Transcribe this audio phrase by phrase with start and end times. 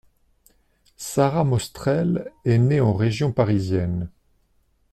[0.97, 4.09] Sarah Mostrel est née en région parisienne.